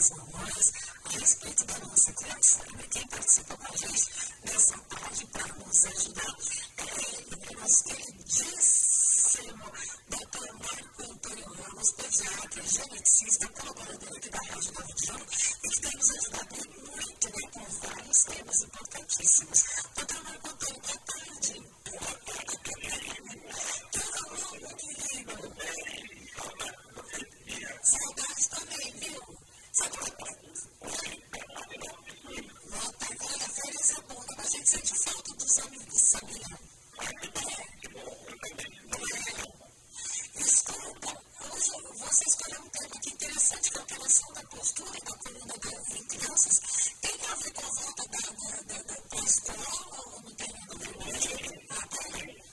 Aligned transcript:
papais, 0.00 0.08
para 0.08 0.08
as 0.08 0.10
mamães, 0.10 0.72
a 1.04 1.08
respeito 1.10 1.64
da 1.66 1.78
nossa 1.78 2.12
criação. 2.12 2.64
E 2.78 2.88
quem 2.88 3.06
participa 3.06 3.56
com 3.56 3.66
a 3.66 3.76
gente 3.76 4.10
nessa 4.44 4.78
tarde 4.78 5.26
para 5.26 5.54
nos 5.54 5.84
ajudar 5.84 6.36
é 6.78 7.54
o 7.54 7.60
nosso 7.60 7.84
queridíssimo 7.84 8.80
doutor 10.08 10.52
Marco 10.54 11.02
Antônio 11.02 11.52
Ramos, 11.52 11.92
pediatra, 11.92 12.62
geneticista, 12.62 13.48
colaborador 13.48 14.16
aqui 14.16 14.30
da 14.30 14.38
Rádio 14.38 14.72
de 14.72 15.06
João, 15.06 15.20
e 15.64 15.68
que 15.68 15.80
tem 15.80 15.96
nos 15.96 16.10
ajudado 16.10 16.56
muito 16.56 17.26
né, 17.28 17.50
com 17.52 17.64
vários 17.64 18.24
temas 18.24 18.60
importantíssimos. 18.62 19.64
Interessante, 43.50 43.70
que 43.70 43.76
é 43.76 43.80
a 43.80 43.82
alteração 43.82 44.32
da 44.32 44.42
postura 44.44 44.90
da 44.92 45.16
coluna 45.16 45.54
em 45.96 46.04
crianças. 46.04 46.60
Tem 47.00 47.14
a 47.28 47.34
ver 47.34 47.52
com 47.52 47.66
a 47.66 47.70
volta 47.70 48.04
da, 48.08 48.18
da, 48.20 48.62
da, 48.62 48.82
da, 48.82 48.94
da 49.10 49.24
escola 49.24 49.66
ou 50.06 50.22
não 50.22 50.34
tem 50.34 50.52
nada 50.52 50.74
a 51.70 52.18
ver 52.18 52.49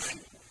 friend 0.00 0.41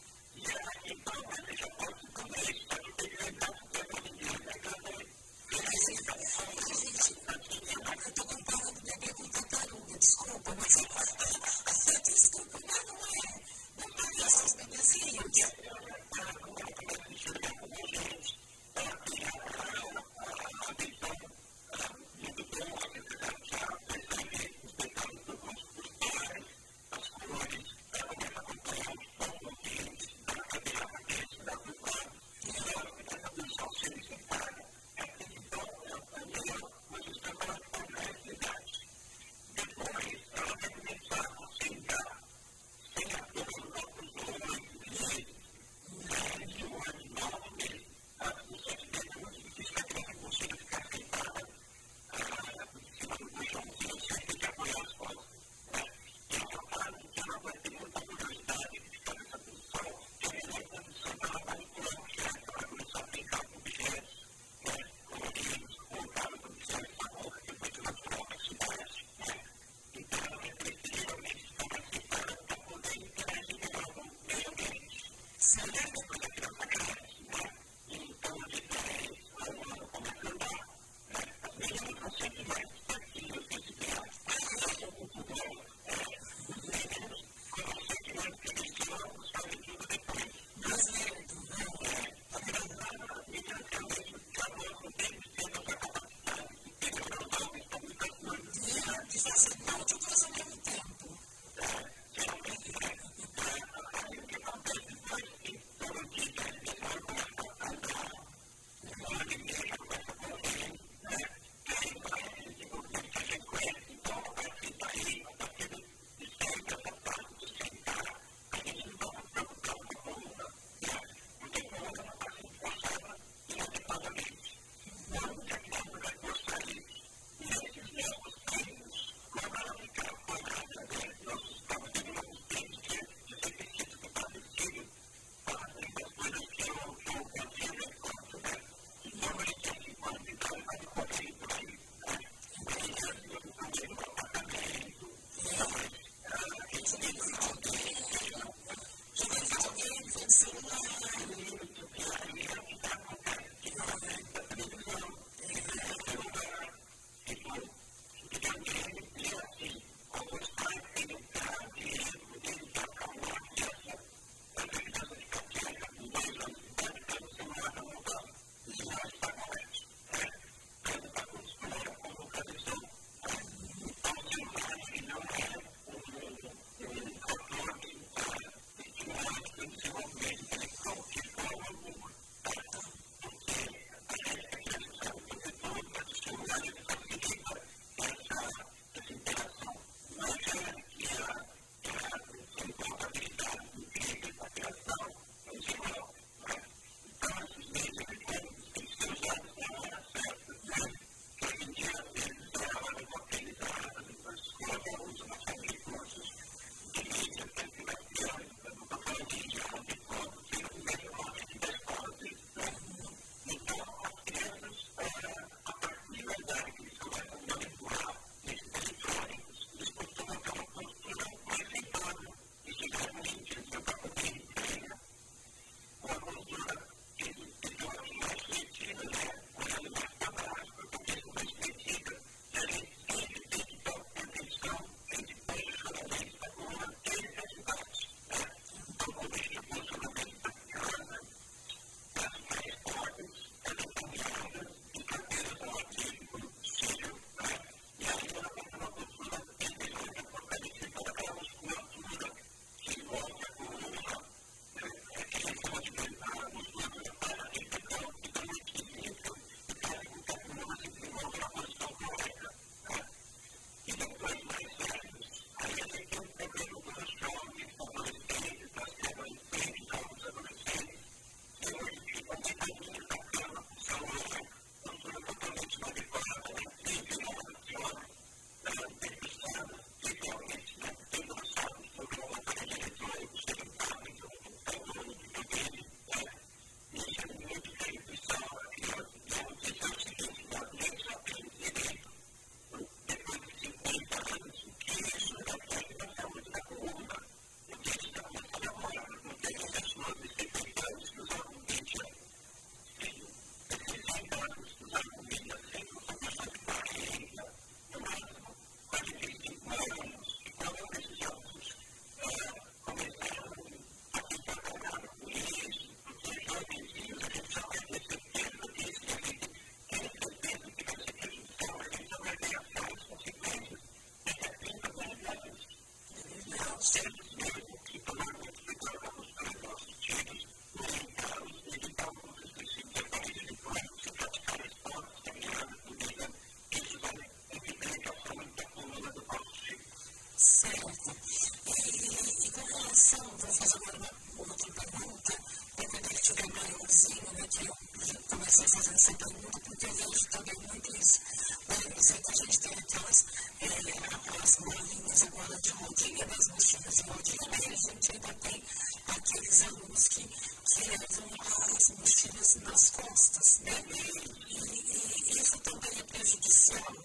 as 354.44 354.56
bolinhas 354.56 355.24
agora 355.24 355.62
de 355.62 355.70
rodinha, 355.72 356.26
das 356.26 356.48
mochilas 356.48 356.96
de 356.96 357.04
rodinha, 357.04 357.38
mas 357.50 357.66
a 357.66 357.92
gente 357.92 358.12
ainda 358.12 358.34
tem 358.34 358.64
aqueles 359.08 359.62
alunos 359.64 360.08
que, 360.10 360.24
que 360.24 360.90
levam 360.90 361.30
as 361.76 361.90
mochilas 361.98 362.56
nas 362.56 362.90
costas, 362.92 363.60
né? 363.62 363.84
E, 363.90 364.02
e, 364.48 365.34
e 365.34 365.42
isso 365.42 365.58
também 365.60 366.00
é 366.00 366.04
prejudicial. 366.04 366.96